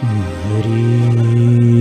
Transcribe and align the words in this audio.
Hari. 0.00 1.77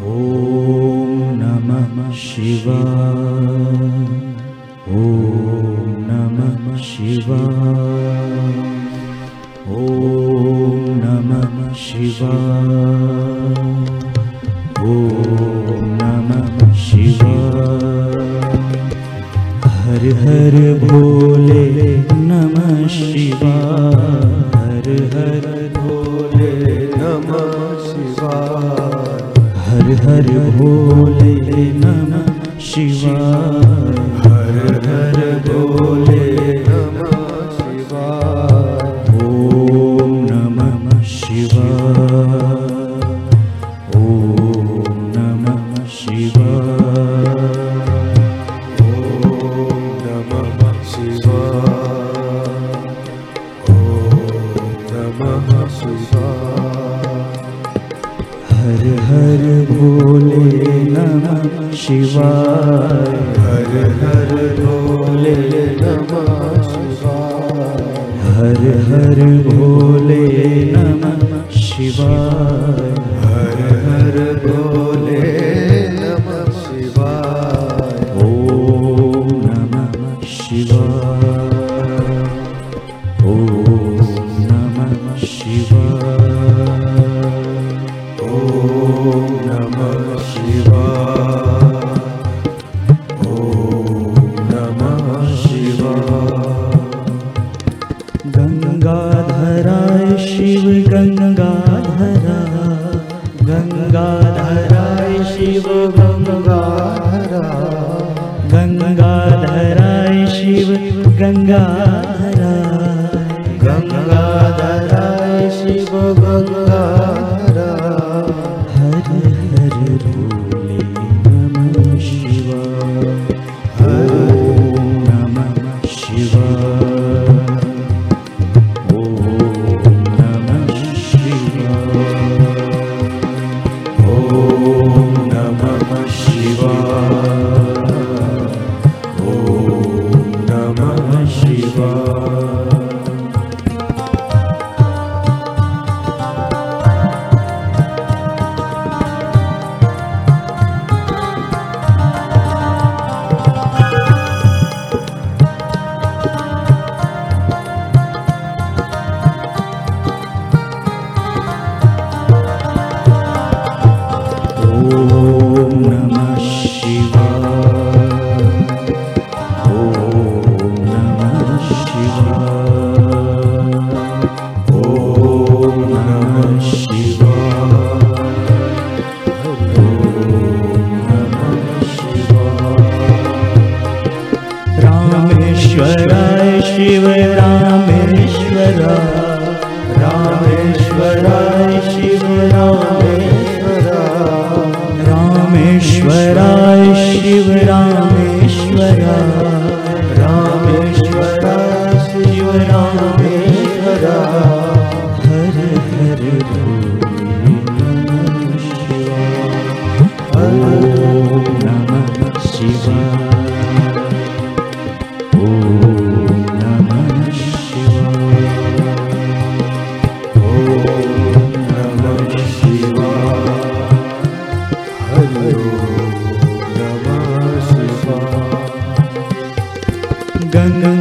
ॐ 0.00 1.36
नमः 1.38 2.10
शिवा 2.16 2.76
ॐ 4.88 5.02
नमः 6.08 6.76
नम 6.76 7.40
ॐ 9.80 10.88
नमः 11.02 11.72
शििििवा 11.82 12.32
ॐ 14.82 14.96
नमः 16.00 16.72
नम 16.72 17.36
हर 19.66 20.08
हर 20.22 20.56
भोले 20.86 21.66
नमः 22.30 22.86
शिवा 22.96 23.54
हर 24.56 24.90
हर 25.14 25.61
हरि 30.12 30.38
भोले 30.56 31.34
नमः 31.82 32.58
शिजा 32.60 33.71
શિવાય. 61.82 63.01
गङ्गाधरा 102.02 102.66
गङ्गाधराय 103.48 105.24
शिव 105.24 105.66
गङ्गाधरा। 105.98 107.44
गङ्गाधराय 108.52 110.26
शिव 110.26 110.68
गङ्गाधरा। 111.20 112.54
गङ्गाधरा 113.64 115.06
शिव 115.50 115.92
गङ्गा 116.22 117.11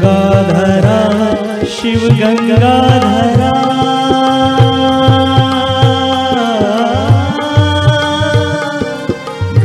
गङ्गाधरा 0.02 1.00
शिव 1.74 2.04
गङ्गाधरा 2.20 3.50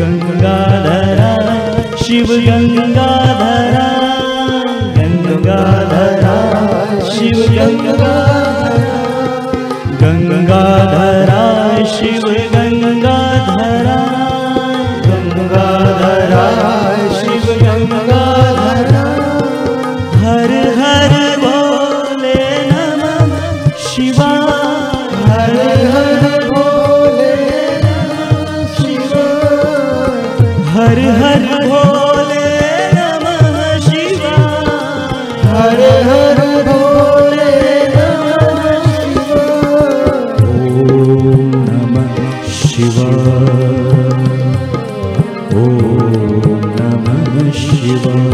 गङ्गाधरा 0.01 1.31
शिव 2.03 2.29
गङ्गा 2.49 2.86
शिवम् 42.77 43.15
ॐ 45.61 45.77
नमः 46.77 47.51
शिवम् 47.61 48.27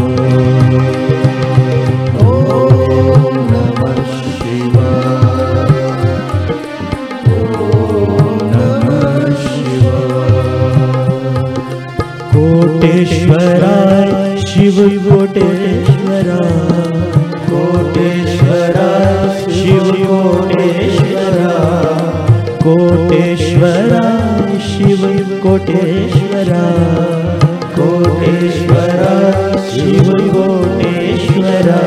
श्वरा 25.67 26.64
को 27.75 27.88
शिव 29.69 30.11
को 30.35 30.47
एश्वरा 30.88 31.81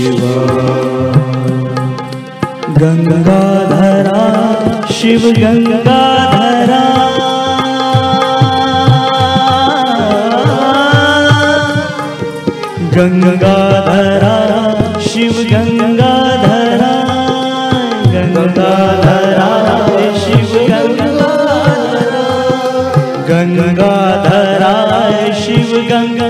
गङ्गा 0.00 0.34
गङ्गाधरा 2.80 4.20
शिव 4.96 5.24
गङ्गाधरा 5.40 6.84
गङ्गाधरा 12.96 14.34
शिव 15.08 15.36
गङ्गाधरा 15.52 16.92
गङ्गाधरा 18.14 19.50
शिव 20.22 20.50
गङ्गाधरा 20.70 22.24
गङ्गाधरा 23.30 24.74
शिव 25.44 25.72
गङ्गा 25.92 26.29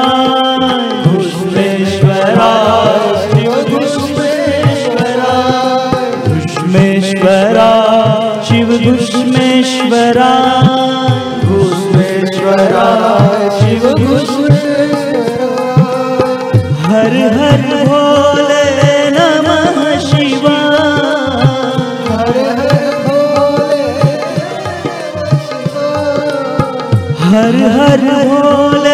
हर 27.38 27.56
हर 27.74 28.02
भोले 28.30 28.87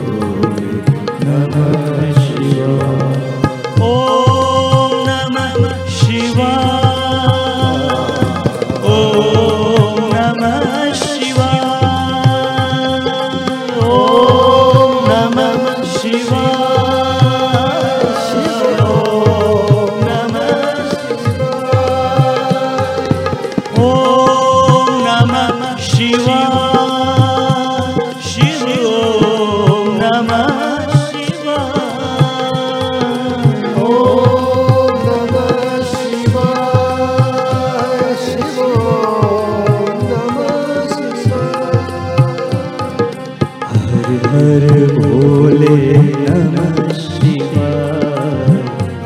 हर 44.39 44.95
भोले 44.99 45.93
नमः 45.97 46.93
शिवाय। 46.93 48.51